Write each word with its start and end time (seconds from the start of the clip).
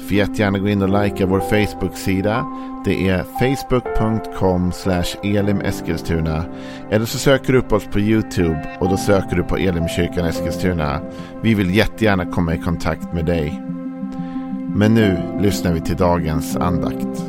Får 0.00 0.16
jättegärna 0.16 0.58
gå 0.58 0.68
in 0.68 0.82
och 0.82 1.02
likea 1.04 1.26
vår 1.26 1.40
Facebook-sida. 1.40 2.46
Det 2.84 3.08
är 3.08 3.22
facebook.com 3.22 4.72
elimeskilstuna. 5.22 6.44
Eller 6.90 7.06
så 7.06 7.18
söker 7.18 7.52
du 7.52 7.58
upp 7.58 7.72
oss 7.72 7.86
på 7.86 8.00
YouTube 8.00 8.76
och 8.80 8.88
då 8.88 8.96
söker 8.96 9.36
du 9.36 9.42
på 9.42 9.56
Elimkyrkan 9.56 10.26
Eskilstuna. 10.26 11.00
Vi 11.42 11.54
vill 11.54 11.74
jättegärna 11.74 12.26
komma 12.26 12.54
i 12.54 12.58
kontakt 12.58 13.12
med 13.12 13.26
dig. 13.26 13.62
Men 14.74 14.94
nu 14.94 15.18
lyssnar 15.40 15.72
vi 15.72 15.80
till 15.80 15.96
dagens 15.96 16.56
andakt. 16.56 17.24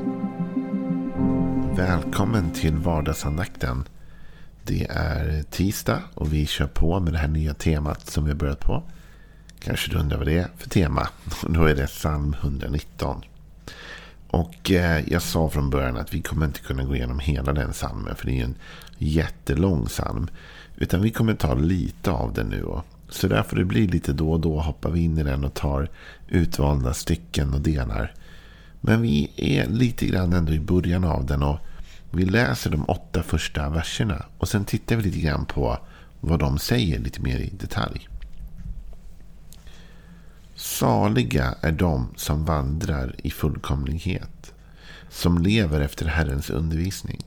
Välkommen 1.75 2.51
till 2.51 2.75
vardagsandakten. 2.75 3.83
Det 4.63 4.87
är 4.89 5.43
tisdag 5.43 5.99
och 6.13 6.33
vi 6.33 6.45
kör 6.45 6.67
på 6.67 6.99
med 6.99 7.13
det 7.13 7.19
här 7.19 7.27
nya 7.27 7.53
temat 7.53 8.09
som 8.09 8.23
vi 8.23 8.31
har 8.31 8.37
börjat 8.37 8.59
på. 8.59 8.83
Kanske 9.63 9.91
du 9.91 9.97
undrar 9.97 10.17
vad 10.17 10.27
det 10.27 10.37
är 10.37 10.47
för 10.57 10.69
tema. 10.69 11.07
Då 11.47 11.65
är 11.65 11.75
det 11.75 11.87
psalm 11.87 12.35
119. 12.41 13.21
Och 14.27 14.71
eh, 14.71 15.09
jag 15.09 15.21
sa 15.21 15.49
från 15.49 15.69
början 15.69 15.97
att 15.97 16.13
vi 16.13 16.21
kommer 16.21 16.45
inte 16.45 16.59
kunna 16.59 16.83
gå 16.83 16.95
igenom 16.95 17.19
hela 17.19 17.53
den 17.53 17.71
psalmen. 17.71 18.15
För 18.15 18.25
det 18.25 18.39
är 18.39 18.43
en 18.43 18.55
jättelång 18.97 19.85
psalm. 19.85 20.29
Utan 20.77 21.01
vi 21.01 21.11
kommer 21.11 21.33
ta 21.33 21.53
lite 21.53 22.11
av 22.11 22.33
den 22.33 22.47
nu. 22.47 22.65
Så 23.09 23.27
därför 23.27 23.55
det 23.55 23.65
blir 23.65 23.87
lite 23.87 24.13
då 24.13 24.31
och 24.31 24.39
då 24.39 24.59
hoppar 24.59 24.89
vi 24.89 24.99
in 24.99 25.17
i 25.17 25.23
den 25.23 25.43
och 25.43 25.53
tar 25.53 25.89
utvalda 26.27 26.93
stycken 26.93 27.53
och 27.53 27.61
delar. 27.61 28.13
Men 28.81 29.01
vi 29.01 29.31
är 29.35 29.67
lite 29.67 30.05
grann 30.05 30.33
ändå 30.33 30.53
i 30.53 30.59
början 30.59 31.03
av 31.03 31.25
den. 31.25 31.43
och 31.43 31.59
Vi 32.11 32.25
läser 32.25 32.69
de 32.69 32.85
åtta 32.85 33.23
första 33.23 33.69
verserna. 33.69 34.25
Och 34.37 34.47
sen 34.47 34.65
tittar 34.65 34.95
vi 34.95 35.03
lite 35.03 35.19
grann 35.19 35.45
på 35.45 35.77
vad 36.19 36.39
de 36.39 36.59
säger 36.59 36.99
lite 36.99 37.21
mer 37.21 37.37
i 37.37 37.49
detalj. 37.59 38.07
Saliga 40.61 41.55
är 41.61 41.71
de 41.71 42.07
som 42.15 42.45
vandrar 42.45 43.15
i 43.17 43.31
fullkomlighet, 43.31 44.53
som 45.09 45.37
lever 45.37 45.81
efter 45.81 46.05
Herrens 46.05 46.49
undervisning. 46.49 47.23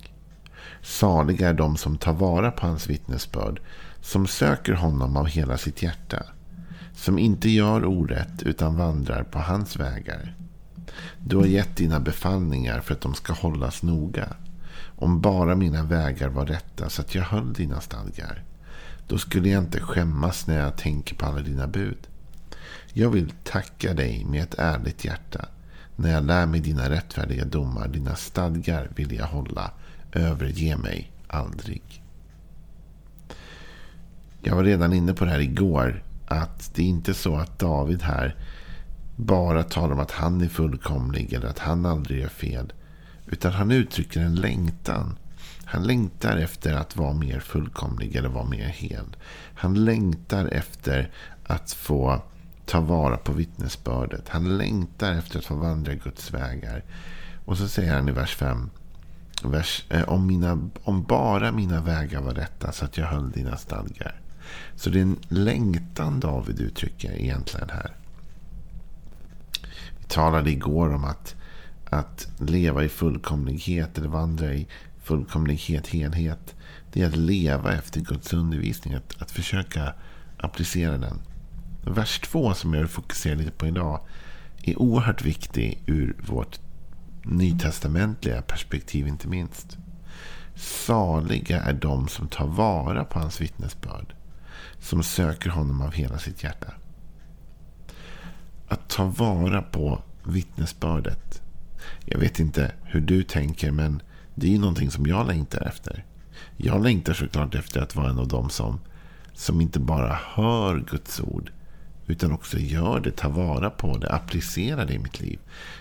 Saliga 0.82 1.48
är 1.48 1.54
de 1.54 1.76
som 1.76 1.96
tar 1.96 2.12
vara 2.12 2.50
på 2.50 2.66
hans 2.66 2.86
vittnesbörd, 2.86 3.60
som 4.00 4.26
söker 4.26 4.72
honom 4.72 5.16
av 5.16 5.26
hela 5.26 5.58
sitt 5.58 5.82
hjärta, 5.82 6.22
som 6.94 7.18
inte 7.18 7.48
gör 7.48 7.84
orätt 7.84 8.42
utan 8.42 8.76
vandrar 8.76 9.22
på 9.22 9.38
hans 9.38 9.76
vägar. 9.76 10.34
Du 11.18 11.36
har 11.36 11.46
gett 11.46 11.76
dina 11.76 12.00
befallningar 12.00 12.80
för 12.80 12.94
att 12.94 13.00
de 13.00 13.14
ska 13.14 13.32
hållas 13.32 13.82
noga. 13.82 14.28
Om 14.96 15.20
bara 15.20 15.54
mina 15.54 15.82
vägar 15.82 16.28
var 16.28 16.46
rätta 16.46 16.88
så 16.88 17.02
att 17.02 17.14
jag 17.14 17.22
höll 17.22 17.52
dina 17.52 17.80
stadgar. 17.80 18.42
Då 19.08 19.18
skulle 19.18 19.48
jag 19.48 19.62
inte 19.62 19.80
skämmas 19.80 20.46
när 20.46 20.58
jag 20.58 20.76
tänker 20.76 21.14
på 21.14 21.26
alla 21.26 21.40
dina 21.40 21.66
bud. 21.66 22.08
Jag 22.96 23.10
vill 23.10 23.32
tacka 23.44 23.94
dig 23.94 24.24
med 24.24 24.42
ett 24.42 24.54
ärligt 24.58 25.04
hjärta. 25.04 25.48
När 25.96 26.10
jag 26.10 26.24
lär 26.24 26.46
mig 26.46 26.60
dina 26.60 26.90
rättfärdiga 26.90 27.44
domar, 27.44 27.88
dina 27.88 28.16
stadgar 28.16 28.88
vill 28.94 29.12
jag 29.12 29.26
hålla. 29.26 29.70
Överge 30.12 30.76
mig 30.76 31.12
aldrig. 31.26 32.02
Jag 34.42 34.56
var 34.56 34.64
redan 34.64 34.92
inne 34.92 35.14
på 35.14 35.24
det 35.24 35.30
här 35.30 35.40
igår. 35.40 36.02
Att 36.26 36.74
det 36.74 36.82
är 36.82 36.86
inte 36.86 37.14
så 37.14 37.36
att 37.36 37.58
David 37.58 38.02
här 38.02 38.36
bara 39.16 39.62
talar 39.62 39.92
om 39.92 40.00
att 40.00 40.10
han 40.10 40.40
är 40.40 40.48
fullkomlig 40.48 41.32
eller 41.32 41.46
att 41.46 41.58
han 41.58 41.86
aldrig 41.86 42.20
gör 42.20 42.28
fel. 42.28 42.72
Utan 43.26 43.52
han 43.52 43.70
uttrycker 43.70 44.20
en 44.20 44.34
längtan. 44.34 45.18
Han 45.64 45.82
längtar 45.82 46.36
efter 46.36 46.74
att 46.74 46.96
vara 46.96 47.12
mer 47.12 47.40
fullkomlig 47.40 48.16
eller 48.16 48.28
vara 48.28 48.44
mer 48.44 48.68
hel. 48.68 49.16
Han 49.54 49.84
längtar 49.84 50.46
efter 50.46 51.10
att 51.44 51.72
få 51.72 52.22
ta 52.66 52.80
vara 52.80 53.16
på 53.16 53.32
vittnesbördet. 53.32 54.28
Han 54.28 54.58
längtar 54.58 55.12
efter 55.12 55.38
att 55.38 55.44
få 55.44 55.54
vandra 55.54 55.94
Guds 55.94 56.30
vägar. 56.34 56.84
Och 57.44 57.58
så 57.58 57.68
säger 57.68 57.94
han 57.94 58.08
i 58.08 58.12
vers 58.12 58.36
5. 58.36 58.70
Vers, 59.42 59.84
eh, 59.88 60.08
om, 60.08 60.26
mina, 60.26 60.70
om 60.84 61.02
bara 61.02 61.52
mina 61.52 61.80
vägar 61.80 62.20
var 62.20 62.34
rätta 62.34 62.72
så 62.72 62.84
att 62.84 62.96
jag 62.96 63.06
höll 63.06 63.30
dina 63.30 63.56
stadgar. 63.56 64.20
Så 64.76 64.90
det 64.90 64.98
är 64.98 65.02
en 65.02 65.18
längtan 65.28 66.20
David 66.20 66.60
uttrycker 66.60 67.12
egentligen 67.12 67.70
här. 67.70 67.96
Vi 69.98 70.04
talade 70.08 70.50
igår 70.50 70.94
om 70.94 71.04
att, 71.04 71.34
att 71.84 72.28
leva 72.38 72.84
i 72.84 72.88
fullkomlighet 72.88 73.98
eller 73.98 74.08
vandra 74.08 74.54
i 74.54 74.66
fullkomlighet, 75.02 75.86
helhet. 75.86 76.54
Det 76.92 77.02
är 77.02 77.06
att 77.06 77.16
leva 77.16 77.72
efter 77.72 78.00
Guds 78.00 78.32
undervisning. 78.32 78.94
Att, 78.94 79.22
att 79.22 79.30
försöka 79.30 79.94
applicera 80.38 80.98
den. 80.98 81.20
Vers 81.86 82.20
2 82.20 82.54
som 82.54 82.74
jag 82.74 82.80
vill 82.80 82.88
fokusera 82.88 83.34
lite 83.34 83.50
på 83.50 83.66
idag 83.66 84.00
är 84.62 84.78
oerhört 84.78 85.22
viktig 85.22 85.82
ur 85.86 86.16
vårt 86.26 86.60
nytestamentliga 87.22 88.42
perspektiv 88.42 89.08
inte 89.08 89.28
minst. 89.28 89.78
Saliga 90.54 91.62
är 91.62 91.72
de 91.72 92.08
som 92.08 92.28
tar 92.28 92.46
vara 92.46 93.04
på 93.04 93.18
hans 93.18 93.40
vittnesbörd. 93.40 94.14
Som 94.78 95.02
söker 95.02 95.50
honom 95.50 95.82
av 95.82 95.92
hela 95.92 96.18
sitt 96.18 96.42
hjärta. 96.42 96.74
Att 98.68 98.88
ta 98.88 99.04
vara 99.04 99.62
på 99.62 100.02
vittnesbördet. 100.22 101.42
Jag 102.04 102.18
vet 102.18 102.38
inte 102.38 102.72
hur 102.82 103.00
du 103.00 103.22
tänker 103.22 103.70
men 103.70 104.02
det 104.34 104.46
är 104.46 104.50
ju 104.50 104.58
någonting 104.58 104.90
som 104.90 105.06
jag 105.06 105.26
längtar 105.26 105.66
efter. 105.66 106.04
Jag 106.56 106.82
längtar 106.82 107.12
såklart 107.12 107.54
efter 107.54 107.80
att 107.80 107.96
vara 107.96 108.10
en 108.10 108.18
av 108.18 108.28
dem 108.28 108.50
som, 108.50 108.80
som 109.32 109.60
inte 109.60 109.80
bara 109.80 110.18
hör 110.34 110.84
Guds 110.90 111.20
ord 111.20 111.50
utan 112.06 112.32
också 112.32 112.58
gör 112.58 113.00
det, 113.00 113.10
tar 113.10 113.30
vara 113.30 113.70
på 113.70 113.98
det, 113.98 114.12
applicerar 114.12 114.86
det 114.86 114.94
i 114.94 114.98
mitt 114.98 115.20
liv. 115.20 115.38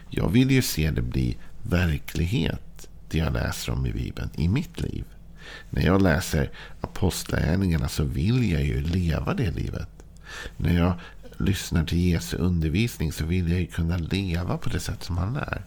Jag 0.09 0.29
vill 0.29 0.51
ju 0.51 0.61
se 0.61 0.91
det 0.91 1.01
bli 1.01 1.37
verklighet, 1.63 2.89
det 3.09 3.17
jag 3.17 3.33
läser 3.33 3.73
om 3.73 3.85
i 3.85 3.93
Bibeln, 3.93 4.29
i 4.35 4.47
mitt 4.47 4.81
liv. 4.81 5.05
När 5.69 5.85
jag 5.85 6.01
läser 6.01 6.51
Apostlagärningarna 6.81 7.87
så 7.87 8.03
vill 8.03 8.51
jag 8.51 8.63
ju 8.63 8.81
leva 8.81 9.33
det 9.33 9.51
livet. 9.51 9.89
När 10.57 10.77
jag 10.77 10.93
lyssnar 11.37 11.85
till 11.85 11.99
Jesu 11.99 12.37
undervisning 12.37 13.11
så 13.11 13.25
vill 13.25 13.51
jag 13.51 13.59
ju 13.59 13.67
kunna 13.67 13.97
leva 13.97 14.57
på 14.57 14.69
det 14.69 14.79
sätt 14.79 15.03
som 15.03 15.17
han 15.17 15.33
lär. 15.33 15.65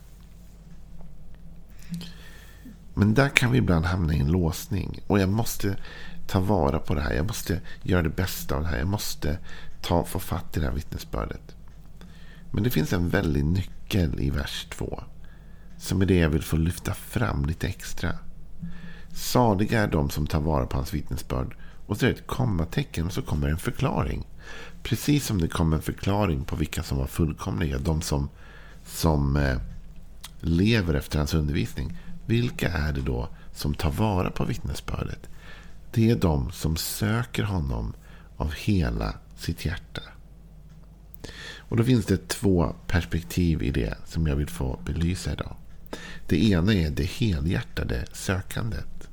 Men 2.94 3.14
där 3.14 3.28
kan 3.28 3.50
vi 3.50 3.58
ibland 3.58 3.84
hamna 3.84 4.14
i 4.14 4.20
en 4.20 4.32
låsning. 4.32 5.00
Och 5.06 5.20
jag 5.20 5.28
måste 5.28 5.76
ta 6.26 6.40
vara 6.40 6.78
på 6.78 6.94
det 6.94 7.00
här. 7.00 7.14
Jag 7.14 7.26
måste 7.26 7.60
göra 7.82 8.02
det 8.02 8.08
bästa 8.08 8.56
av 8.56 8.62
det 8.62 8.68
här. 8.68 8.78
Jag 8.78 8.88
måste 8.88 9.38
ta, 9.82 10.04
få 10.04 10.18
fatt 10.18 10.56
i 10.56 10.60
det 10.60 10.66
här 10.66 10.74
vittnesbördet. 10.74 11.56
Men 12.50 12.62
det 12.62 12.70
finns 12.70 12.92
en 12.92 13.08
väldig 13.08 13.44
nyckel 13.44 14.20
i 14.20 14.30
vers 14.30 14.66
2. 14.70 15.02
Som 15.78 16.02
är 16.02 16.06
det 16.06 16.18
jag 16.18 16.30
vill 16.30 16.42
få 16.42 16.56
lyfta 16.56 16.94
fram 16.94 17.44
lite 17.44 17.66
extra. 17.66 18.18
Saliga 19.12 19.82
är 19.82 19.88
de 19.88 20.10
som 20.10 20.26
tar 20.26 20.40
vara 20.40 20.66
på 20.66 20.76
hans 20.76 20.94
vittnesbörd. 20.94 21.56
Och 21.86 21.96
så 21.96 22.06
är 22.06 22.10
det 22.10 22.16
ett 22.16 22.26
kommatecken 22.26 23.06
och 23.06 23.12
så 23.12 23.22
kommer 23.22 23.48
en 23.48 23.58
förklaring. 23.58 24.26
Precis 24.82 25.26
som 25.26 25.40
det 25.40 25.48
kom 25.48 25.72
en 25.72 25.82
förklaring 25.82 26.44
på 26.44 26.56
vilka 26.56 26.82
som 26.82 26.98
var 26.98 27.06
fullkomliga. 27.06 27.78
De 27.78 28.02
som, 28.02 28.28
som 28.84 29.36
eh, 29.36 29.56
lever 30.40 30.94
efter 30.94 31.18
hans 31.18 31.34
undervisning. 31.34 31.98
Vilka 32.26 32.68
är 32.68 32.92
det 32.92 33.00
då 33.00 33.28
som 33.52 33.74
tar 33.74 33.90
vara 33.90 34.30
på 34.30 34.44
vittnesbördet? 34.44 35.28
Det 35.90 36.10
är 36.10 36.16
de 36.16 36.52
som 36.52 36.76
söker 36.76 37.42
honom 37.42 37.94
av 38.36 38.52
hela 38.54 39.14
sitt 39.36 39.64
hjärta. 39.64 40.02
Och 41.68 41.76
då 41.76 41.84
finns 41.84 42.06
det 42.06 42.28
två 42.28 42.74
perspektiv 42.86 43.62
i 43.62 43.70
det 43.70 43.94
som 44.04 44.26
jag 44.26 44.36
vill 44.36 44.48
få 44.48 44.80
belysa 44.84 45.32
idag. 45.32 45.56
Det 46.26 46.44
ena 46.44 46.74
är 46.74 46.90
det 46.90 47.04
helhjärtade 47.04 48.04
sökandet. 48.12 49.08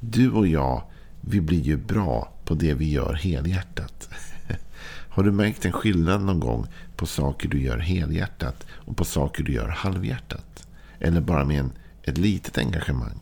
Du 0.00 0.30
och 0.30 0.46
jag, 0.46 0.82
vi 1.20 1.40
blir 1.40 1.60
ju 1.60 1.76
bra 1.76 2.32
på 2.44 2.54
det 2.54 2.74
vi 2.74 2.90
gör 2.90 3.14
helhjärtat. 3.14 4.08
Har 5.08 5.22
du 5.22 5.32
märkt 5.32 5.64
en 5.64 5.72
skillnad 5.72 6.22
någon 6.22 6.40
gång 6.40 6.66
på 6.96 7.06
saker 7.06 7.48
du 7.48 7.62
gör 7.62 7.78
helhjärtat 7.78 8.66
och 8.70 8.96
på 8.96 9.04
saker 9.04 9.44
du 9.44 9.52
gör 9.52 9.68
halvhjärtat? 9.68 10.68
Eller 10.98 11.20
bara 11.20 11.44
med 11.44 11.60
en, 11.60 11.72
ett 12.02 12.18
litet 12.18 12.58
engagemang? 12.58 13.20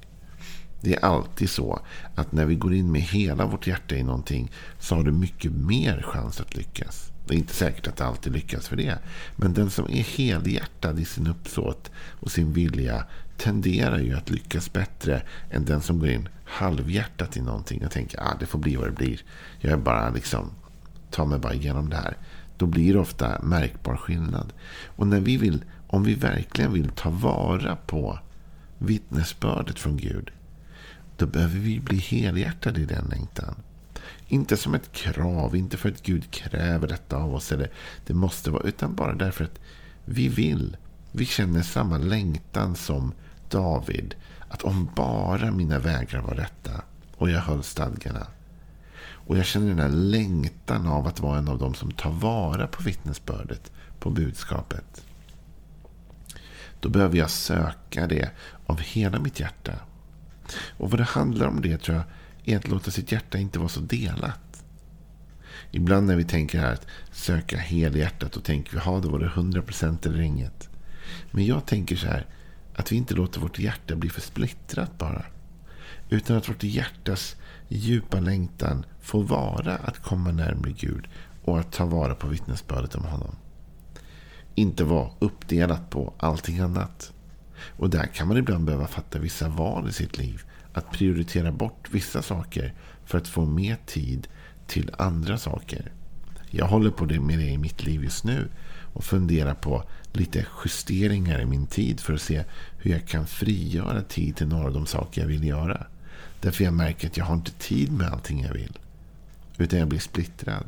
Det 0.81 0.95
är 0.95 1.05
alltid 1.05 1.51
så 1.51 1.81
att 2.15 2.33
när 2.33 2.47
vi 2.47 2.55
går 2.55 2.75
in 2.75 2.93
med 2.93 3.03
hela 3.03 3.47
vårt 3.47 3.67
hjärta 3.67 3.95
i 3.95 4.03
någonting 4.03 4.51
så 4.79 4.95
har 4.95 5.03
du 5.03 5.13
mycket 5.13 5.53
mer 5.53 6.03
chans 6.03 6.41
att 6.41 6.57
lyckas. 6.57 7.13
Det 7.27 7.35
är 7.35 7.39
inte 7.39 7.55
säkert 7.55 7.87
att 7.87 7.97
det 7.97 8.05
alltid 8.05 8.33
lyckas 8.33 8.69
för 8.69 8.77
det. 8.77 8.99
Men 9.37 9.55
den 9.55 9.71
som 9.71 9.85
är 9.85 10.03
helhjärtad 10.03 10.99
i 10.99 11.05
sin 11.05 11.27
uppsåt 11.27 11.91
och 12.21 12.31
sin 12.31 12.53
vilja 12.53 13.05
tenderar 13.37 13.99
ju 13.99 14.15
att 14.15 14.31
lyckas 14.31 14.73
bättre 14.73 15.23
än 15.51 15.65
den 15.65 15.83
som 15.83 15.99
går 15.99 16.09
in 16.09 16.29
halvhjärtat 16.45 17.37
i 17.37 17.41
någonting 17.41 17.85
och 17.85 17.91
tänker 17.91 18.21
att 18.21 18.33
ah, 18.33 18.37
det 18.41 18.47
får 18.47 18.59
bli 18.59 18.77
vad 18.77 18.89
det 18.89 18.93
blir. 18.93 19.21
Jag 19.61 19.73
är 19.73 19.77
bara 19.77 20.11
liksom, 20.11 20.51
tar 21.11 21.27
mig 21.27 21.39
bara 21.39 21.55
igenom 21.55 21.89
det 21.89 21.97
här. 21.97 22.17
Då 22.57 22.67
blir 22.67 22.93
det 22.93 22.99
ofta 22.99 23.43
märkbar 23.43 23.97
skillnad. 23.97 24.53
Och 24.87 25.07
när 25.07 25.21
vi 25.21 25.37
vill, 25.37 25.65
om 25.87 26.03
vi 26.03 26.15
verkligen 26.15 26.73
vill 26.73 26.89
ta 26.89 27.11
vara 27.11 27.77
på 27.77 28.19
vittnesbördet 28.79 29.79
från 29.79 29.97
Gud. 29.97 30.31
Då 31.19 31.27
behöver 31.27 31.59
vi 31.59 31.81
bli 31.81 31.99
helhjärtade 31.99 32.81
i 32.81 32.85
den 32.85 33.05
längtan. 33.11 33.55
Inte 34.29 34.57
som 34.57 34.75
ett 34.75 34.93
krav, 34.93 35.57
inte 35.57 35.77
för 35.77 35.89
att 35.89 36.03
Gud 36.03 36.31
kräver 36.31 36.89
detta 36.89 37.17
av 37.17 37.35
oss. 37.35 37.53
Eller 37.53 37.71
det 38.07 38.15
måste 38.15 38.51
vara, 38.51 38.63
utan 38.63 38.95
bara 38.95 39.15
därför 39.15 39.45
att 39.45 39.61
vi 40.05 40.29
vill. 40.29 40.77
Vi 41.13 41.27
känner 41.27 41.63
samma 41.63 41.99
längtan 41.99 42.77
som 42.77 43.13
David. 43.51 44.15
Att 44.49 44.63
om 44.63 44.91
bara 44.97 45.51
mina 45.51 45.79
vägar 45.79 46.21
var 46.21 46.35
rätta 46.35 46.83
och 47.17 47.31
jag 47.31 47.41
höll 47.41 47.63
stadgarna. 47.63 48.27
Och 49.01 49.39
jag 49.39 49.47
känner 49.47 49.69
den 49.69 49.79
här 49.79 49.89
längtan 49.89 50.87
av 50.87 51.07
att 51.07 51.21
vara 51.21 51.39
en 51.39 51.49
av 51.49 51.59
dem 51.59 51.75
som 51.75 51.91
tar 51.91 52.11
vara 52.11 52.67
på 52.67 52.83
vittnesbördet, 52.83 53.73
på 54.01 54.11
budskapet. 54.11 55.05
Då 56.81 56.89
behöver 56.89 57.19
jag 57.19 57.31
söka 57.31 58.07
det 58.07 58.31
av 58.67 58.81
hela 58.81 59.19
mitt 59.19 59.41
hjärta. 59.41 59.73
Och 60.57 60.91
vad 60.91 61.01
det 61.01 61.05
handlar 61.05 61.47
om 61.47 61.61
det 61.61 61.79
tror 61.79 61.97
jag 61.97 62.05
är 62.55 62.59
att 62.59 62.69
låta 62.69 62.91
sitt 62.91 63.13
hjärta 63.13 63.39
inte 63.39 63.59
vara 63.59 63.69
så 63.69 63.81
delat. 63.81 64.65
Ibland 65.71 66.07
när 66.07 66.17
vi 66.17 66.25
tänker 66.25 66.61
här 66.61 66.73
att 66.73 66.87
söka 67.13 67.57
helhjärtat 67.57 68.33
då 68.33 68.41
tänker 68.41 68.73
vi, 68.73 68.79
ha 68.79 69.01
då 69.01 69.09
var 69.09 69.19
det 69.19 69.29
100% 69.29 70.07
eller 70.07 70.21
inget. 70.21 70.69
Men 71.31 71.47
jag 71.47 71.67
tänker 71.67 71.97
så 71.97 72.07
här, 72.07 72.27
att 72.75 72.93
vi 72.93 72.97
inte 72.97 73.15
låter 73.15 73.41
vårt 73.41 73.59
hjärta 73.59 73.97
bli 73.97 74.11
för 74.11 74.21
splittrat 74.21 74.99
bara. 74.99 75.25
Utan 76.09 76.37
att 76.37 76.49
vårt 76.49 76.63
hjärtas 76.63 77.37
djupa 77.69 78.21
längtan 78.21 78.85
får 79.01 79.23
vara 79.23 79.77
att 79.77 80.03
komma 80.03 80.31
närmare 80.31 80.73
Gud 80.73 81.09
och 81.45 81.59
att 81.59 81.73
ta 81.73 81.85
vara 81.85 82.15
på 82.15 82.27
vittnesbördet 82.27 82.95
om 82.95 83.05
honom. 83.05 83.37
Inte 84.55 84.85
vara 84.85 85.11
uppdelat 85.19 85.91
på 85.91 86.15
allting 86.19 86.59
annat. 86.59 87.13
Och 87.77 87.91
där 87.91 88.07
kan 88.07 88.29
man 88.29 88.37
ibland 88.37 88.65
behöva 88.65 88.87
fatta 88.87 89.19
vissa 89.19 89.49
val 89.49 89.89
i 89.89 89.93
sitt 89.93 90.19
liv. 90.19 90.43
Att 90.73 90.91
prioritera 90.93 91.53
bort 91.53 91.89
vissa 91.91 92.23
saker 92.23 92.75
för 93.05 93.19
att 93.19 93.29
få 93.29 93.47
mer 93.47 93.77
tid 93.87 94.29
till 94.67 94.91
andra 94.99 95.39
saker. 95.39 95.93
Jag 96.51 96.67
håller 96.67 96.91
på 96.91 97.05
det 97.05 97.21
med 97.21 97.39
det 97.39 97.51
i 97.51 97.59
mitt 97.59 97.85
liv 97.85 98.05
just 98.05 98.25
nu 98.25 98.49
och 98.93 99.05
funderar 99.05 99.55
på 99.55 99.85
lite 100.13 100.47
justeringar 100.65 101.41
i 101.41 101.47
min 101.47 101.67
tid 101.67 102.01
för 102.01 102.15
att 102.15 102.23
se 102.23 102.45
hur 102.79 102.91
jag 102.91 103.07
kan 103.07 103.27
frigöra 103.27 104.03
tid 104.03 104.37
till 104.37 104.49
några 104.49 104.67
av 104.67 104.73
de 104.73 104.87
saker 104.87 105.21
jag 105.21 105.29
vill 105.29 105.45
göra. 105.45 105.87
Därför 106.41 106.65
jag 106.65 106.75
märker 106.75 107.09
att 107.09 107.17
jag 107.17 107.25
har 107.25 107.35
inte 107.35 107.53
tid 107.53 107.93
med 107.93 108.09
allting 108.09 108.43
jag 108.43 108.53
vill. 108.53 108.79
Utan 109.59 109.79
jag 109.79 109.89
blir 109.89 109.99
splittrad. 109.99 110.65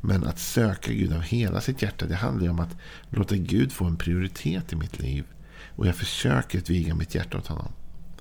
Men 0.00 0.24
att 0.24 0.38
söka 0.38 0.92
Gud 0.92 1.12
av 1.12 1.20
hela 1.20 1.60
sitt 1.60 1.82
hjärta, 1.82 2.06
det 2.06 2.14
handlar 2.14 2.50
om 2.50 2.60
att 2.60 2.76
låta 3.10 3.36
Gud 3.36 3.72
få 3.72 3.84
en 3.84 3.96
prioritet 3.96 4.72
i 4.72 4.76
mitt 4.76 4.98
liv. 4.98 5.24
Och 5.76 5.86
jag 5.86 5.96
försöker 5.96 6.58
att 6.58 6.70
viga 6.70 6.94
mitt 6.94 7.14
hjärta 7.14 7.38
åt 7.38 7.46
honom. 7.46 7.72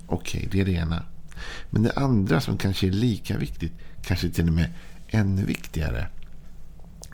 Okej, 0.06 0.48
okay, 0.48 0.50
det 0.52 0.62
är 0.62 0.66
det 0.66 0.80
ena. 0.82 1.06
Men 1.70 1.84
det 1.84 1.92
andra 1.92 2.42
som 2.42 2.58
kanske 2.58 2.88
är 2.88 2.92
lika 2.92 3.38
viktigt, 3.38 3.74
kanske 4.02 4.30
till 4.30 4.48
och 4.48 4.54
med 4.54 4.74
ännu 5.08 5.46
viktigare. 5.46 6.08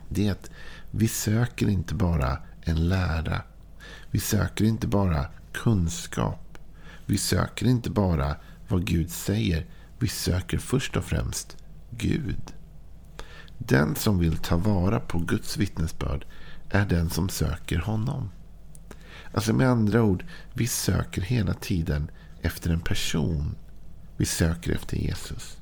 Det 0.08 0.28
är 0.28 0.32
att 0.32 0.50
vi 0.90 1.08
söker 1.08 1.68
inte 1.68 1.94
bara 1.94 2.38
en 2.62 2.88
lära. 2.88 3.42
Vi 4.10 4.20
söker 4.20 4.64
inte 4.64 4.86
bara 4.86 5.26
kunskap. 5.52 6.58
Vi 7.06 7.18
söker 7.18 7.66
inte 7.66 7.90
bara 7.90 8.36
vad 8.68 8.86
Gud 8.86 9.10
säger. 9.10 9.66
Vi 9.98 10.08
söker 10.08 10.58
först 10.58 10.96
och 10.96 11.04
främst 11.04 11.56
Gud. 11.90 12.52
Den 13.58 13.94
som 13.94 14.18
vill 14.18 14.36
ta 14.36 14.56
vara 14.56 15.00
på 15.00 15.18
Guds 15.18 15.56
vittnesbörd 15.56 16.26
är 16.70 16.86
den 16.86 17.10
som 17.10 17.28
söker 17.28 17.78
honom. 17.78 18.30
Alltså 19.34 19.52
med 19.52 19.68
andra 19.68 20.02
ord, 20.02 20.24
vi 20.54 20.66
söker 20.66 21.22
hela 21.22 21.54
tiden 21.54 22.10
efter 22.42 22.70
en 22.70 22.80
person. 22.80 23.54
Vi 24.16 24.26
söker 24.26 24.72
efter 24.72 24.96
Jesus. 24.96 25.56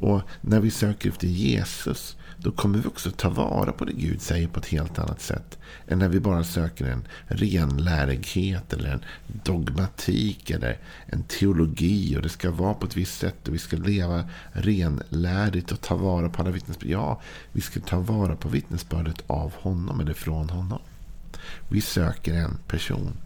Och 0.00 0.22
när 0.40 0.60
vi 0.60 0.70
söker 0.70 1.08
efter 1.08 1.26
Jesus 1.26 2.16
då 2.38 2.52
kommer 2.52 2.78
vi 2.78 2.88
också 2.88 3.10
ta 3.10 3.28
vara 3.28 3.72
på 3.72 3.84
det 3.84 3.92
Gud 3.92 4.22
säger 4.22 4.48
på 4.48 4.60
ett 4.60 4.66
helt 4.66 4.98
annat 4.98 5.20
sätt. 5.20 5.58
Än 5.88 5.98
när 5.98 6.08
vi 6.08 6.20
bara 6.20 6.44
söker 6.44 6.86
en 6.86 7.08
renlärighet 7.26 8.72
eller 8.72 8.88
en 8.90 9.02
dogmatik 9.44 10.50
eller 10.50 10.78
en 11.06 11.22
teologi. 11.22 12.16
Och 12.16 12.22
det 12.22 12.28
ska 12.28 12.50
vara 12.50 12.74
på 12.74 12.86
ett 12.86 12.96
visst 12.96 13.18
sätt 13.18 13.48
och 13.48 13.54
vi 13.54 13.58
ska 13.58 13.76
leva 13.76 14.24
renlärigt 14.52 15.72
och 15.72 15.80
ta 15.80 15.96
vara 15.96 16.28
på 16.28 16.42
alla 16.42 16.50
vittnesbörd. 16.50 16.90
Ja, 16.90 17.20
vi 17.52 17.60
ska 17.60 17.80
ta 17.80 18.00
vara 18.00 18.36
på 18.36 18.48
vittnesbördet 18.48 19.22
av 19.26 19.52
honom 19.54 20.00
eller 20.00 20.14
från 20.14 20.50
honom. 20.50 20.80
Vi 21.68 21.80
söker 21.80 22.34
en 22.34 22.58
person. 22.68 23.16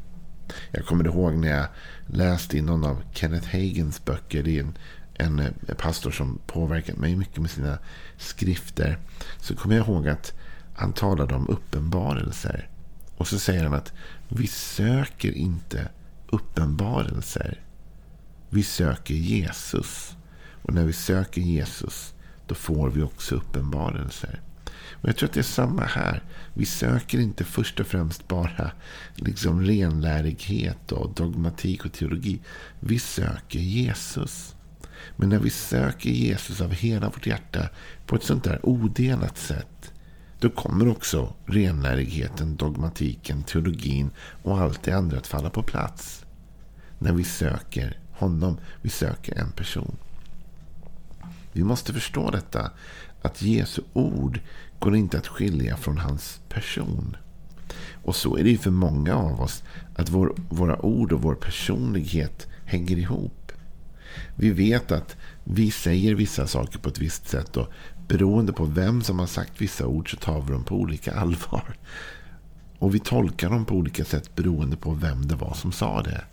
Jag 0.70 0.86
kommer 0.86 1.06
ihåg 1.06 1.34
när 1.34 1.48
jag 1.48 1.66
läste 2.06 2.58
i 2.58 2.62
någon 2.62 2.84
av 2.84 3.02
Kenneth 3.12 3.48
Hagens 3.52 4.04
böcker. 4.04 4.42
Det 4.42 4.58
är 4.58 4.60
en 4.60 4.78
en 5.20 5.38
eh, 5.38 5.74
pastor 5.78 6.10
som 6.10 6.38
påverkat 6.46 6.96
mig 6.96 7.16
mycket 7.16 7.38
med 7.38 7.50
sina 7.50 7.78
skrifter. 8.16 8.98
Så 9.38 9.56
kommer 9.56 9.76
jag 9.76 9.86
ihåg 9.86 10.08
att 10.08 10.32
han 10.74 10.92
talade 10.92 11.34
om 11.34 11.48
uppenbarelser. 11.48 12.68
Och 13.16 13.28
så 13.28 13.38
säger 13.38 13.64
han 13.64 13.74
att 13.74 13.92
vi 14.28 14.46
söker 14.46 15.32
inte 15.32 15.88
uppenbarelser. 16.28 17.60
Vi 18.48 18.62
söker 18.62 19.14
Jesus. 19.14 20.16
Och 20.62 20.74
när 20.74 20.84
vi 20.84 20.92
söker 20.92 21.40
Jesus 21.40 22.14
då 22.46 22.54
får 22.54 22.90
vi 22.90 23.02
också 23.02 23.34
uppenbarelser. 23.34 24.40
Och 25.00 25.08
Jag 25.08 25.16
tror 25.16 25.28
att 25.28 25.34
det 25.34 25.40
är 25.40 25.44
samma 25.44 25.84
här. 25.84 26.22
Vi 26.54 26.66
söker 26.66 27.18
inte 27.18 27.44
först 27.44 27.80
och 27.80 27.86
främst 27.86 28.28
bara 28.28 28.70
liksom 29.14 29.62
renlärighet 29.62 30.92
och 30.92 31.14
dogmatik 31.14 31.84
och 31.84 31.92
teologi. 31.92 32.40
Vi 32.80 32.98
söker 32.98 33.58
Jesus. 33.58 34.54
Men 35.16 35.28
när 35.28 35.38
vi 35.38 35.50
söker 35.50 36.10
Jesus 36.10 36.60
av 36.60 36.72
hela 36.72 37.06
vårt 37.08 37.26
hjärta 37.26 37.68
på 38.06 38.16
ett 38.16 38.24
sånt 38.24 38.44
där 38.44 38.66
odelat 38.66 39.38
sätt. 39.38 39.92
Då 40.38 40.50
kommer 40.50 40.88
också 40.88 41.34
renlärigheten, 41.46 42.56
dogmatiken, 42.56 43.42
teologin 43.42 44.10
och 44.42 44.60
allt 44.60 44.82
det 44.82 44.92
andra 44.92 45.18
att 45.18 45.26
falla 45.26 45.50
på 45.50 45.62
plats. 45.62 46.24
När 46.98 47.12
vi 47.12 47.24
söker 47.24 47.98
honom. 48.12 48.58
Vi 48.82 48.90
söker 48.90 49.38
en 49.38 49.52
person. 49.52 49.96
Vi 51.52 51.64
måste 51.64 51.92
förstå 51.92 52.30
detta. 52.30 52.70
Att 53.22 53.42
Jesu 53.42 53.82
ord 53.92 54.40
går 54.80 54.96
inte 54.96 55.18
att 55.18 55.26
skilja 55.26 55.76
från 55.76 55.98
hans 55.98 56.40
person. 56.48 57.16
Och 58.04 58.16
så 58.16 58.36
är 58.36 58.44
det 58.44 58.50
ju 58.50 58.58
för 58.58 58.70
många 58.70 59.14
av 59.14 59.40
oss. 59.40 59.62
Att 59.96 60.08
vår, 60.08 60.34
våra 60.48 60.84
ord 60.84 61.12
och 61.12 61.22
vår 61.22 61.34
personlighet 61.34 62.48
hänger 62.64 62.98
ihop. 62.98 63.52
Vi 64.36 64.50
vet 64.50 64.92
att 64.92 65.16
vi 65.44 65.70
säger 65.70 66.14
vissa 66.14 66.46
saker 66.46 66.78
på 66.78 66.88
ett 66.88 66.98
visst 66.98 67.28
sätt. 67.28 67.56
Och 67.56 67.68
beroende 68.08 68.52
på 68.52 68.64
vem 68.64 69.02
som 69.02 69.18
har 69.18 69.26
sagt 69.26 69.60
vissa 69.60 69.86
ord 69.86 70.10
så 70.10 70.16
tar 70.16 70.40
vi 70.40 70.52
dem 70.52 70.64
på 70.64 70.76
olika 70.76 71.12
allvar. 71.20 71.76
Och 72.78 72.94
vi 72.94 72.98
tolkar 72.98 73.50
dem 73.50 73.64
på 73.64 73.74
olika 73.74 74.04
sätt 74.04 74.34
beroende 74.36 74.76
på 74.76 74.90
vem 74.90 75.28
det 75.28 75.34
var 75.34 75.54
som 75.54 75.72
sa 75.72 76.02
det. 76.02 76.24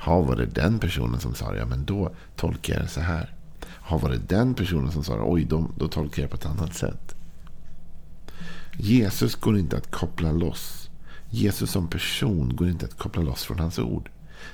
Ha, 0.00 0.20
var 0.20 0.36
det 0.36 0.46
den 0.46 0.78
personen 0.78 1.20
som 1.20 1.34
sa 1.34 1.52
det? 1.52 1.58
Ja, 1.58 1.66
men 1.66 1.84
då 1.84 2.10
tolkar 2.36 2.74
jag 2.74 2.82
det 2.82 2.88
så 2.88 3.00
här. 3.00 3.34
Ha, 3.80 3.98
var 3.98 4.10
det 4.10 4.28
den 4.28 4.54
personen 4.54 4.92
som 4.92 5.04
sa 5.04 5.16
det? 5.16 5.22
Oj, 5.22 5.44
då, 5.44 5.70
då 5.76 5.88
tolkar 5.88 6.22
jag 6.22 6.30
på 6.30 6.36
ett 6.36 6.46
annat 6.46 6.74
sätt. 6.74 7.17
Jesus 8.80 9.34
går 9.34 9.58
inte 9.58 9.76
att 9.76 9.90
koppla 9.90 10.32
loss. 10.32 10.90
Jesus 11.30 11.70
som 11.70 11.88
person 11.88 12.56
går 12.56 12.68
inte 12.68 12.86
att 12.86 12.98
koppla 12.98 13.22
loss 13.22 13.44
från 13.44 13.58
hans 13.58 13.78
ord. 13.78 14.10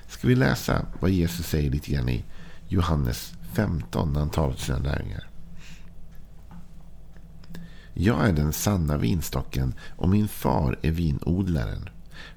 Ska 0.09 0.28
vi 0.28 0.35
läsa 0.35 0.87
vad 1.00 1.11
Jesus 1.11 1.47
säger 1.47 1.71
lite 1.71 1.93
grann 1.93 2.09
i 2.09 2.25
Johannes 2.69 3.33
15 3.52 4.12
när 4.12 4.21
han 4.21 4.31
talar 4.31 4.54
till 4.54 4.64
sina 4.64 4.78
lärjungar. 4.78 5.28
Jag 7.95 8.28
är 8.28 8.33
den 8.33 8.52
sanna 8.52 8.97
vinstocken 8.97 9.75
och 9.97 10.09
min 10.09 10.28
far 10.28 10.78
är 10.83 10.90
vinodlaren. 10.90 11.88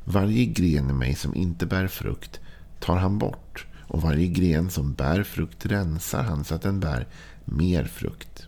Varje 0.03 0.45
gren 0.45 0.89
i 0.89 0.93
mig 0.93 1.15
som 1.15 1.35
inte 1.35 1.65
bär 1.65 1.87
frukt 1.87 2.39
tar 2.79 2.97
han 2.97 3.17
bort 3.17 3.65
och 3.79 4.01
varje 4.01 4.27
gren 4.27 4.69
som 4.69 4.93
bär 4.93 5.23
frukt 5.23 5.65
rensar 5.65 6.23
han 6.23 6.43
så 6.43 6.55
att 6.55 6.61
den 6.61 6.79
bär 6.79 7.07
mer 7.45 7.83
frukt. 7.83 8.46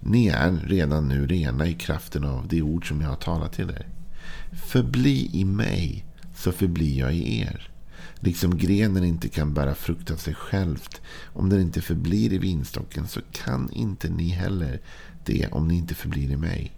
Ni 0.00 0.26
är 0.26 0.52
redan 0.66 1.08
nu 1.08 1.26
rena 1.26 1.66
i 1.66 1.74
kraften 1.74 2.24
av 2.24 2.48
det 2.48 2.62
ord 2.62 2.88
som 2.88 3.00
jag 3.00 3.08
har 3.08 3.16
talat 3.16 3.52
till 3.52 3.70
er. 3.70 3.86
Förbli 4.66 5.30
i 5.32 5.44
mig 5.44 6.04
så 6.34 6.52
förblir 6.52 6.98
jag 6.98 7.14
i 7.14 7.40
er. 7.40 7.70
Liksom 8.20 8.58
grenen 8.58 9.04
inte 9.04 9.28
kan 9.28 9.54
bära 9.54 9.74
frukt 9.74 10.10
av 10.10 10.16
sig 10.16 10.34
självt 10.34 11.00
om 11.32 11.48
den 11.48 11.60
inte 11.60 11.80
förblir 11.80 12.32
i 12.32 12.38
vinstocken 12.38 13.08
så 13.08 13.20
kan 13.32 13.70
inte 13.72 14.08
ni 14.08 14.28
heller 14.28 14.80
det 15.24 15.46
om 15.46 15.68
ni 15.68 15.74
inte 15.74 15.94
förblir 15.94 16.30
i 16.30 16.36
mig. 16.36 16.72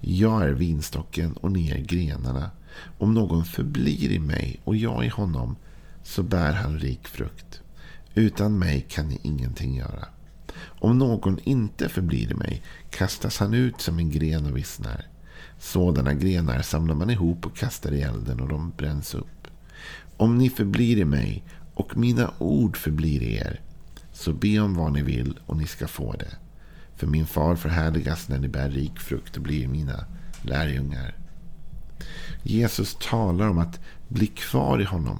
Jag 0.00 0.42
är 0.42 0.52
vinstocken 0.52 1.32
och 1.32 1.52
ni 1.52 1.70
är 1.70 1.78
grenarna. 1.78 2.50
Om 2.98 3.14
någon 3.14 3.44
förblir 3.44 4.10
i 4.10 4.18
mig 4.18 4.60
och 4.64 4.76
jag 4.76 5.04
i 5.04 5.08
honom 5.08 5.56
så 6.02 6.22
bär 6.22 6.52
han 6.52 6.78
rik 6.78 7.08
frukt. 7.08 7.60
Utan 8.14 8.58
mig 8.58 8.86
kan 8.88 9.08
ni 9.08 9.18
ingenting 9.22 9.76
göra. 9.76 10.08
Om 10.58 10.98
någon 10.98 11.38
inte 11.44 11.88
förblir 11.88 12.30
i 12.30 12.34
mig 12.34 12.62
kastas 12.90 13.38
han 13.38 13.54
ut 13.54 13.80
som 13.80 13.98
en 13.98 14.10
gren 14.10 14.46
och 14.46 14.56
vissnar. 14.56 15.06
Sådana 15.58 16.14
grenar 16.14 16.62
samlar 16.62 16.94
man 16.94 17.10
ihop 17.10 17.46
och 17.46 17.56
kastar 17.56 17.92
i 17.92 18.02
elden 18.02 18.40
och 18.40 18.48
de 18.48 18.72
bränns 18.76 19.14
upp. 19.14 19.48
Om 20.16 20.38
ni 20.38 20.50
förblir 20.50 20.98
i 20.98 21.04
mig 21.04 21.44
och 21.74 21.96
mina 21.96 22.30
ord 22.38 22.76
förblir 22.76 23.22
i 23.22 23.34
er 23.34 23.60
så 24.12 24.32
be 24.32 24.58
om 24.58 24.74
vad 24.74 24.92
ni 24.92 25.02
vill 25.02 25.38
och 25.46 25.56
ni 25.56 25.66
ska 25.66 25.88
få 25.88 26.12
det. 26.12 26.36
För 26.96 27.06
min 27.06 27.26
far 27.26 27.56
förhärligas 27.56 28.28
när 28.28 28.38
ni 28.38 28.48
bär 28.48 28.70
rik 28.70 28.98
frukt 28.98 29.36
och 29.36 29.42
blir 29.42 29.68
mina 29.68 30.04
lärjungar. 30.42 31.16
Jesus 32.42 32.96
talar 33.00 33.48
om 33.48 33.58
att 33.58 33.80
bli 34.08 34.26
kvar 34.26 34.80
i 34.80 34.84
honom. 34.84 35.18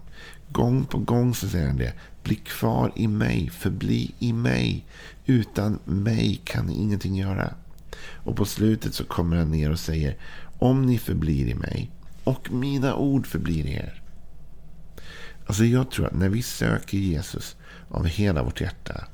Gång 0.53 0.85
på 0.85 0.99
gång 0.99 1.35
så 1.35 1.49
säger 1.49 1.67
han 1.67 1.77
det. 1.77 1.93
Bli 2.23 2.35
kvar 2.35 2.93
i 2.97 3.09
mig, 3.09 3.51
förbli 3.51 4.15
i 4.19 4.33
mig. 4.33 4.85
Utan 5.27 5.79
mig 5.85 6.41
kan 6.45 6.67
ni 6.67 6.75
ingenting 6.75 7.17
göra. 7.17 7.55
Och 8.01 8.37
på 8.37 8.45
slutet 8.45 8.95
så 8.95 9.05
kommer 9.05 9.37
han 9.37 9.51
ner 9.51 9.71
och 9.71 9.81
säger 9.81 10.17
om 10.59 10.87
ni 10.87 10.99
förblir 10.99 11.47
i 11.47 11.55
mig 11.55 11.91
och 12.25 12.53
mina 12.53 12.95
ord 12.95 13.27
förblir 13.27 13.67
i 13.67 13.73
er. 13.75 14.03
Alltså 15.47 15.65
jag 15.65 15.91
tror 15.91 16.07
att 16.07 16.15
när 16.15 16.29
vi 16.29 16.43
söker 16.43 16.99
Jesus 16.99 17.57
av 17.89 18.07
hela 18.07 18.43
vårt 18.43 18.61
hjärta 18.61 19.05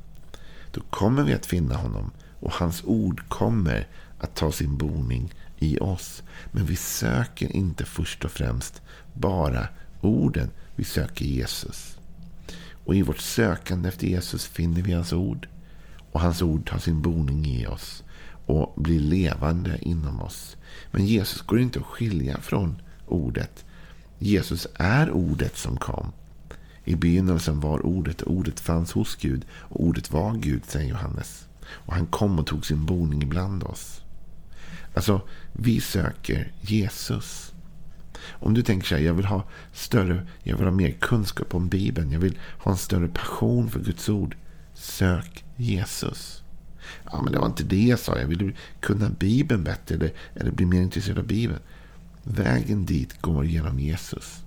då 0.72 0.80
kommer 0.80 1.22
vi 1.22 1.34
att 1.34 1.46
finna 1.46 1.76
honom 1.76 2.10
och 2.40 2.52
hans 2.52 2.84
ord 2.84 3.28
kommer 3.28 3.88
att 4.18 4.34
ta 4.34 4.52
sin 4.52 4.76
boning 4.76 5.34
i 5.58 5.78
oss. 5.78 6.22
Men 6.52 6.66
vi 6.66 6.76
söker 6.76 7.56
inte 7.56 7.84
först 7.84 8.24
och 8.24 8.30
främst 8.30 8.82
bara 9.12 9.68
orden. 10.00 10.50
Vi 10.76 10.84
söker 10.84 11.24
Jesus. 11.24 11.96
Och 12.84 12.94
i 12.94 13.02
vårt 13.02 13.18
sökande 13.18 13.88
efter 13.88 14.06
Jesus 14.06 14.46
finner 14.46 14.82
vi 14.82 14.92
hans 14.92 15.12
ord. 15.12 15.48
Och 16.12 16.20
hans 16.20 16.42
ord 16.42 16.68
tar 16.70 16.78
sin 16.78 17.02
boning 17.02 17.46
i 17.46 17.66
oss 17.66 18.04
och 18.46 18.74
blir 18.76 19.00
levande 19.00 19.78
inom 19.80 20.20
oss. 20.20 20.56
Men 20.90 21.06
Jesus 21.06 21.42
går 21.42 21.60
inte 21.60 21.78
att 21.78 21.86
skilja 21.86 22.40
från 22.40 22.82
ordet. 23.06 23.64
Jesus 24.18 24.66
är 24.74 25.10
ordet 25.10 25.56
som 25.56 25.76
kom. 25.76 26.12
I 26.84 26.94
begynnelsen 26.94 27.60
var 27.60 27.86
ordet 27.86 28.22
och 28.22 28.32
ordet 28.32 28.60
fanns 28.60 28.92
hos 28.92 29.16
Gud 29.16 29.44
och 29.50 29.84
ordet 29.84 30.12
var 30.12 30.34
Gud, 30.34 30.64
säger 30.64 30.90
Johannes. 30.90 31.48
Och 31.68 31.94
han 31.94 32.06
kom 32.06 32.38
och 32.38 32.46
tog 32.46 32.66
sin 32.66 32.86
boning 32.86 33.22
ibland 33.22 33.62
oss. 33.62 34.00
Alltså, 34.94 35.20
vi 35.52 35.80
söker 35.80 36.52
Jesus. 36.60 37.52
Om 38.30 38.54
du 38.54 38.62
tänker 38.62 38.86
så 38.86 38.94
här, 38.94 39.02
jag 39.02 39.14
vill 39.14 39.24
ha 39.24 39.44
större, 39.72 40.26
jag 40.42 40.56
vill 40.56 40.66
ha 40.66 40.72
mer 40.72 40.90
kunskap 40.90 41.54
om 41.54 41.68
Bibeln. 41.68 42.12
Jag 42.12 42.20
vill 42.20 42.38
ha 42.58 42.72
en 42.72 42.78
större 42.78 43.08
passion 43.08 43.70
för 43.70 43.80
Guds 43.80 44.08
ord. 44.08 44.36
Sök 44.74 45.44
Jesus. 45.56 46.42
Ja, 47.04 47.22
men 47.22 47.32
det 47.32 47.38
var 47.38 47.46
inte 47.46 47.64
det 47.64 47.82
jag 47.82 47.98
sa. 47.98 48.18
Jag 48.18 48.26
vill 48.26 48.56
kunna 48.80 49.08
Bibeln 49.08 49.64
bättre 49.64 49.94
eller, 49.94 50.12
eller 50.34 50.50
bli 50.50 50.66
mer 50.66 50.82
intresserad 50.82 51.18
av 51.18 51.26
Bibeln. 51.26 51.60
Vägen 52.22 52.86
dit 52.86 53.22
går 53.22 53.44
genom 53.44 53.80
Jesus. 53.80 54.44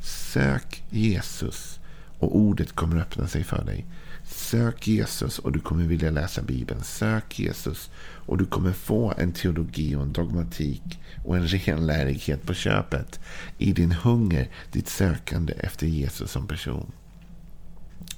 Sök 0.00 0.82
Jesus 0.90 1.80
och 2.18 2.36
ordet 2.36 2.72
kommer 2.72 3.00
öppna 3.00 3.28
sig 3.28 3.44
för 3.44 3.64
dig. 3.64 3.86
Sök 4.28 4.86
Jesus 4.86 5.38
och 5.38 5.52
du 5.52 5.60
kommer 5.60 5.84
vilja 5.84 6.10
läsa 6.10 6.42
Bibeln. 6.42 6.82
Sök 6.82 7.38
Jesus 7.38 7.90
och 7.98 8.38
du 8.38 8.46
kommer 8.46 8.72
få 8.72 9.14
en 9.18 9.32
teologi 9.32 9.96
och 9.96 10.02
en 10.02 10.12
dogmatik 10.12 11.00
och 11.24 11.36
en 11.36 11.46
renlärighet 11.46 12.42
på 12.42 12.54
köpet 12.54 13.20
i 13.58 13.72
din 13.72 13.92
hunger, 13.92 14.50
ditt 14.72 14.88
sökande 14.88 15.52
efter 15.52 15.86
Jesus 15.86 16.30
som 16.30 16.46
person. 16.46 16.92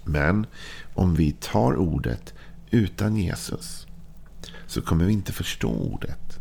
Men 0.04 0.46
om 0.94 1.14
vi 1.14 1.32
tar 1.32 1.76
ordet 1.76 2.34
utan 2.70 3.16
Jesus 3.16 3.86
så 4.66 4.82
kommer 4.82 5.04
vi 5.04 5.12
inte 5.12 5.32
förstå 5.32 5.70
ordet. 5.70 6.38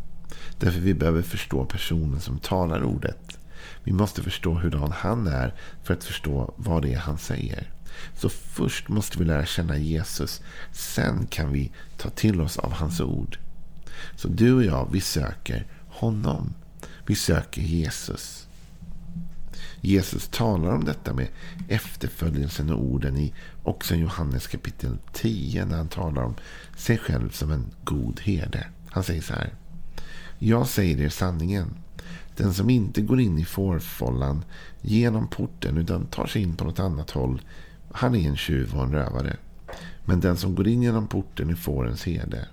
Därför 0.58 0.80
vi 0.80 0.94
behöver 0.94 1.22
förstå 1.22 1.64
personen 1.64 2.20
som 2.20 2.38
talar 2.38 2.82
ordet. 2.82 3.38
Vi 3.84 3.92
måste 3.92 4.22
förstå 4.22 4.54
hurdan 4.54 4.92
han 4.92 5.26
är 5.26 5.54
för 5.82 5.94
att 5.94 6.04
förstå 6.04 6.54
vad 6.56 6.82
det 6.82 6.94
är 6.94 6.98
han 6.98 7.18
säger. 7.18 7.72
Så 8.14 8.28
först 8.28 8.88
måste 8.88 9.18
vi 9.18 9.24
lära 9.24 9.46
känna 9.46 9.78
Jesus. 9.78 10.42
Sen 10.72 11.26
kan 11.26 11.52
vi 11.52 11.72
ta 11.96 12.10
till 12.10 12.40
oss 12.40 12.58
av 12.58 12.72
hans 12.72 13.00
ord. 13.00 13.38
Så 14.16 14.28
du 14.28 14.52
och 14.52 14.64
jag, 14.64 14.88
vi 14.92 15.00
söker 15.00 15.66
honom. 15.88 16.54
Vi 17.06 17.14
söker 17.14 17.62
Jesus. 17.62 18.48
Jesus 19.80 20.28
talar 20.28 20.70
om 20.70 20.84
detta 20.84 21.14
med 21.14 21.28
efterföljelsen 21.68 22.70
och 22.70 22.82
orden 22.82 23.16
i 23.16 23.34
också 23.62 23.94
Johannes 23.94 24.46
kapitel 24.46 24.98
10 25.12 25.64
när 25.64 25.76
han 25.76 25.88
talar 25.88 26.22
om 26.22 26.34
sig 26.76 26.98
själv 26.98 27.30
som 27.30 27.52
en 27.52 27.66
god 27.84 28.20
herde. 28.20 28.66
Han 28.88 29.04
säger 29.04 29.22
så 29.22 29.34
här. 29.34 29.54
Jag 30.38 30.68
säger 30.68 31.00
er 31.00 31.08
sanningen. 31.08 31.74
Den 32.36 32.54
som 32.54 32.70
inte 32.70 33.00
går 33.00 33.20
in 33.20 33.38
i 33.38 33.44
fårfållan 33.44 34.44
genom 34.80 35.28
porten 35.28 35.78
utan 35.78 36.06
tar 36.06 36.26
sig 36.26 36.42
in 36.42 36.56
på 36.56 36.64
något 36.64 36.78
annat 36.78 37.10
håll 37.10 37.42
han 37.92 38.14
är 38.14 38.28
en 38.28 38.36
tjuv 38.36 38.74
och 38.74 38.82
en 38.82 38.92
rövare. 38.92 39.36
Men 40.04 40.20
den 40.20 40.36
som 40.36 40.54
går 40.54 40.68
in 40.68 40.82
genom 40.82 41.08
porten 41.08 41.50
är 41.50 41.54
fårens 41.54 42.04
herde. 42.04 42.48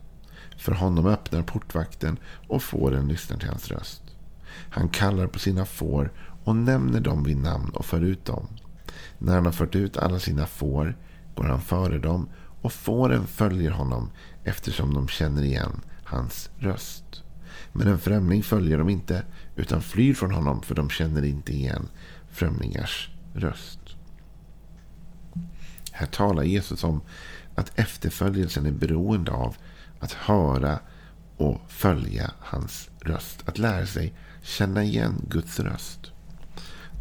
För 0.57 0.71
honom 0.71 1.05
öppnar 1.05 1.41
portvakten 1.41 2.17
och 2.47 2.63
fåren 2.63 3.07
lyssnar 3.07 3.37
till 3.37 3.49
hans 3.49 3.71
röst. 3.71 4.01
Han 4.69 4.89
kallar 4.89 5.27
på 5.27 5.39
sina 5.39 5.65
får 5.65 6.11
och 6.43 6.55
nämner 6.55 6.99
dem 6.99 7.23
vid 7.23 7.37
namn 7.37 7.69
och 7.69 7.85
för 7.85 8.01
ut 8.01 8.25
dem. 8.25 8.47
När 9.17 9.35
han 9.35 9.45
har 9.45 9.51
fört 9.51 9.75
ut 9.75 9.97
alla 9.97 10.19
sina 10.19 10.45
får 10.45 10.97
går 11.35 11.43
han 11.43 11.61
före 11.61 11.99
dem 11.99 12.29
och 12.61 12.73
fåren 12.73 13.27
följer 13.27 13.71
honom 13.71 14.09
eftersom 14.43 14.93
de 14.93 15.07
känner 15.07 15.43
igen 15.43 15.81
hans 16.03 16.49
röst. 16.57 17.23
Men 17.71 17.87
en 17.87 17.99
främling 17.99 18.43
följer 18.43 18.77
dem 18.77 18.89
inte 18.89 19.23
utan 19.55 19.81
flyr 19.81 20.13
från 20.13 20.31
honom 20.31 20.61
för 20.61 20.75
de 20.75 20.89
känner 20.89 21.25
inte 21.25 21.53
igen 21.53 21.87
främlingars 22.31 23.09
röst. 23.33 23.79
Här 25.97 26.07
talar 26.07 26.43
Jesus 26.43 26.83
om 26.83 27.01
att 27.55 27.79
efterföljelsen 27.79 28.65
är 28.65 28.71
beroende 28.71 29.31
av 29.31 29.55
att 29.99 30.11
höra 30.11 30.79
och 31.37 31.61
följa 31.67 32.31
hans 32.39 32.89
röst. 33.01 33.43
Att 33.45 33.57
lära 33.57 33.85
sig 33.85 34.13
känna 34.41 34.83
igen 34.83 35.21
Guds 35.29 35.59
röst. 35.59 36.11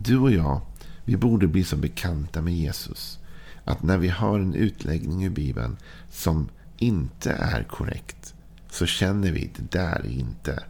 Du 0.03 0.19
och 0.19 0.33
jag, 0.33 0.61
vi 1.05 1.17
borde 1.17 1.47
bli 1.47 1.65
så 1.65 1.77
bekanta 1.77 2.43
med 2.43 2.55
Jesus 2.55 3.19
att 3.65 3.83
när 3.83 3.99
vi 3.99 4.09
hör 4.09 4.41
en 4.41 4.55
utläggning 4.55 5.25
ur 5.25 5.31
Bibeln 5.31 5.77
som 6.11 6.49
inte 6.77 7.33
är 7.33 7.63
korrekt 7.63 8.35
så 8.71 8.87
känner 8.87 9.33
vi 9.33 9.47
att 9.47 9.71
det 9.71 9.79
där 9.79 9.99
är 9.99 10.19
inte 10.19 10.63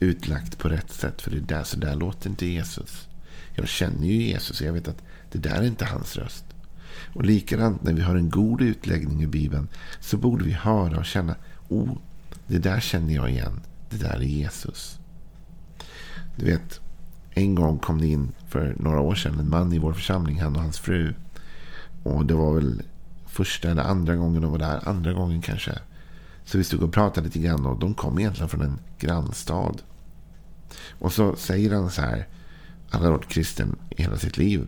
utlagt 0.00 0.58
på 0.58 0.68
rätt 0.68 0.92
sätt. 0.92 1.22
För 1.22 1.30
det 1.30 1.40
där, 1.40 1.64
så 1.64 1.76
där 1.76 1.94
låter 1.94 2.30
inte 2.30 2.46
Jesus. 2.46 3.08
Jag 3.54 3.68
känner 3.68 4.06
ju 4.06 4.22
Jesus 4.22 4.60
och 4.60 4.66
jag 4.66 4.72
vet 4.72 4.88
att 4.88 5.02
det 5.32 5.38
där 5.38 5.56
är 5.56 5.66
inte 5.66 5.84
hans 5.84 6.16
röst. 6.16 6.44
Och 7.14 7.24
likadant 7.24 7.82
när 7.82 7.92
vi 7.92 8.02
har 8.02 8.16
en 8.16 8.30
god 8.30 8.62
utläggning 8.62 9.22
i 9.22 9.26
Bibeln 9.26 9.68
så 10.00 10.16
borde 10.16 10.44
vi 10.44 10.52
höra 10.52 10.98
och 10.98 11.04
känna 11.04 11.34
oh, 11.68 11.96
det 12.46 12.58
där 12.58 12.80
känner 12.80 13.14
jag 13.14 13.30
igen. 13.30 13.60
Det 13.90 13.96
där 13.96 14.16
är 14.16 14.20
Jesus. 14.20 14.98
Du 16.36 16.46
vet, 16.46 16.80
en 17.30 17.54
gång 17.54 17.78
kom 17.78 18.00
det 18.00 18.06
in 18.06 18.32
för 18.48 18.76
några 18.78 19.00
år 19.00 19.14
sedan 19.14 19.38
en 19.38 19.50
man 19.50 19.72
i 19.72 19.78
vår 19.78 19.92
församling, 19.92 20.40
han 20.40 20.56
och 20.56 20.62
hans 20.62 20.78
fru. 20.78 21.14
Och 22.02 22.26
det 22.26 22.34
var 22.34 22.54
väl 22.54 22.82
första 23.26 23.70
eller 23.70 23.82
andra 23.82 24.16
gången 24.16 24.42
de 24.42 24.50
var 24.50 24.58
där. 24.58 24.88
Andra 24.88 25.12
gången 25.12 25.42
kanske. 25.42 25.78
Så 26.44 26.58
vi 26.58 26.64
stod 26.64 26.82
och 26.82 26.92
pratade 26.92 27.26
lite 27.26 27.38
grann 27.38 27.66
och 27.66 27.78
de 27.78 27.94
kom 27.94 28.18
egentligen 28.18 28.48
från 28.48 28.62
en 28.62 28.78
grannstad. 28.98 29.74
Och 30.98 31.12
så 31.12 31.36
säger 31.36 31.74
han 31.74 31.90
så 31.90 32.02
här. 32.02 32.28
Han 32.90 33.02
har 33.02 33.10
varit 33.10 33.28
kristen 33.28 33.76
i 33.90 34.02
hela 34.02 34.16
sitt 34.16 34.36
liv. 34.36 34.66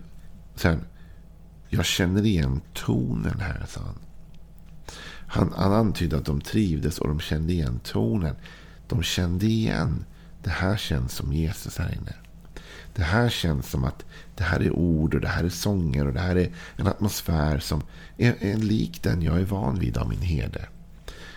Sen, 0.55 0.81
jag 1.75 1.85
känner 1.85 2.27
igen 2.27 2.61
tonen 2.73 3.41
här, 3.41 3.65
sa 3.69 3.81
han. 3.81 3.99
Han, 5.27 5.53
han 5.57 5.73
antydde 5.73 6.17
att 6.17 6.25
de 6.25 6.41
trivdes 6.41 6.99
och 6.99 7.09
de 7.09 7.21
kände 7.21 7.53
igen 7.53 7.81
tonen. 7.85 8.37
De 8.89 9.03
kände 9.03 9.47
igen. 9.47 10.05
Det 10.43 10.51
här 10.51 10.77
känns 10.77 11.13
som 11.13 11.33
Jesus 11.33 11.79
här 11.79 11.95
inne. 11.95 12.15
Det 12.95 13.03
här 13.03 13.29
känns 13.29 13.71
som 13.71 13.85
att 13.85 14.05
det 14.37 14.45
här 14.45 14.61
är 14.61 14.71
ord 14.71 15.15
och 15.15 15.21
det 15.21 15.29
här 15.29 15.45
är 15.45 15.49
sånger 15.49 16.07
och 16.07 16.13
det 16.13 16.21
här 16.21 16.37
är 16.37 16.53
en 16.77 16.87
atmosfär 16.87 17.59
som 17.59 17.83
är, 18.17 18.35
är 18.41 18.57
lik 18.57 19.03
den 19.03 19.23
jag 19.23 19.41
är 19.41 19.45
van 19.45 19.79
vid 19.79 19.97
av 19.97 20.09
min 20.09 20.23
herde. 20.23 20.69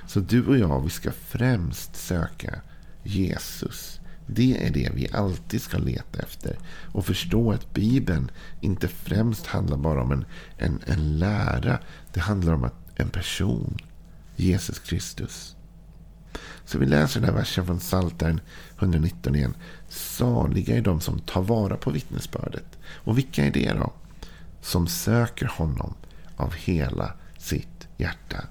Så 0.08 0.20
du 0.20 0.46
och 0.46 0.58
jag, 0.58 0.84
vi 0.84 0.90
ska 0.90 1.12
främst 1.12 1.96
söka 1.96 2.62
Jesus. 3.04 4.00
Det 4.28 4.66
är 4.66 4.72
det 4.72 4.90
vi 4.94 5.10
alltid 5.14 5.62
ska 5.62 5.78
leta 5.78 6.20
efter. 6.20 6.58
Och 6.92 7.06
förstå 7.06 7.52
att 7.52 7.74
Bibeln 7.74 8.32
inte 8.62 8.88
främst 8.88 9.46
handlar 9.46 9.78
bara 9.78 10.02
om 10.02 10.12
en, 10.12 10.26
en, 10.58 10.80
en 10.86 11.20
lära. 11.20 11.80
Det 12.14 12.20
handlar 12.20 12.54
om 12.54 12.70
en 12.96 13.10
person. 13.10 13.78
Jesus 14.36 14.80
Kristus. 14.80 15.56
Så 16.66 16.78
vi 16.78 16.86
läser 16.86 17.20
den 17.20 17.30
här 17.30 17.38
versen 17.38 17.66
från 17.66 17.80
Psaltaren 17.80 18.42
119 18.80 19.36
igen. 19.36 19.56
Saliga 19.90 20.78
är 20.78 20.82
de 20.82 21.02
som 21.02 21.20
tar 21.20 21.42
vara 21.42 21.78
på 21.78 21.92
vittnesbördet. 21.92 22.78
Och 22.88 23.18
vilka 23.18 23.46
är 23.46 23.52
det 23.52 23.74
då? 23.74 23.94
som 24.68 24.88
söker 24.88 25.46
honom 25.46 25.94
av 26.36 26.54
hela 26.54 27.14
sitt 27.38 27.88
hjärta. 27.98 28.44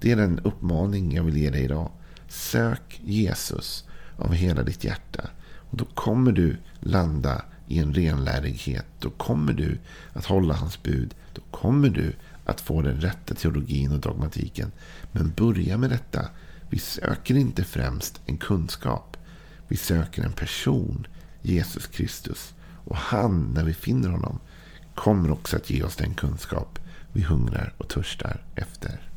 Det 0.00 0.12
är 0.12 0.16
den 0.16 0.38
uppmaning 0.38 1.14
jag 1.14 1.22
vill 1.22 1.36
ge 1.36 1.50
dig 1.50 1.64
idag. 1.64 1.90
Sök 2.28 3.00
Jesus 3.04 3.87
av 4.18 4.32
hela 4.32 4.62
ditt 4.62 4.84
hjärta. 4.84 5.30
Och 5.70 5.76
Då 5.76 5.84
kommer 5.84 6.32
du 6.32 6.56
landa 6.80 7.42
i 7.66 7.78
en 7.78 7.94
renlärighet. 7.94 8.86
Då 8.98 9.10
kommer 9.10 9.52
du 9.52 9.78
att 10.12 10.26
hålla 10.26 10.54
hans 10.54 10.82
bud. 10.82 11.14
Då 11.34 11.42
kommer 11.50 11.88
du 11.88 12.12
att 12.44 12.60
få 12.60 12.82
den 12.82 13.00
rätta 13.00 13.34
teologin 13.34 13.92
och 13.92 14.00
dogmatiken. 14.00 14.72
Men 15.12 15.32
börja 15.36 15.78
med 15.78 15.90
detta. 15.90 16.28
Vi 16.70 16.78
söker 16.78 17.34
inte 17.34 17.64
främst 17.64 18.20
en 18.26 18.36
kunskap. 18.36 19.16
Vi 19.68 19.76
söker 19.76 20.22
en 20.22 20.32
person, 20.32 21.06
Jesus 21.42 21.86
Kristus. 21.86 22.54
Och 22.84 22.96
han, 22.96 23.52
när 23.54 23.64
vi 23.64 23.74
finner 23.74 24.08
honom, 24.08 24.38
kommer 24.94 25.30
också 25.30 25.56
att 25.56 25.70
ge 25.70 25.82
oss 25.82 25.96
den 25.96 26.14
kunskap 26.14 26.78
vi 27.12 27.22
hungrar 27.22 27.74
och 27.78 27.88
törstar 27.88 28.44
efter. 28.54 29.07